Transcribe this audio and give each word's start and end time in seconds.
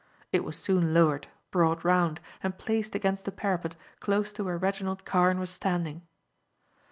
It 0.31 0.43
was 0.43 0.57
soon 0.57 0.95
lowered, 0.95 1.27
brought 1.51 1.83
round, 1.83 2.21
and 2.41 2.57
placed 2.57 2.95
against 2.95 3.23
the 3.23 3.31
parapet 3.31 3.75
close 3.99 4.31
to 4.31 4.43
where 4.43 4.57
Reginald 4.57 5.05
Carne 5.05 5.39
was 5.39 5.51
standing. 5.51 6.01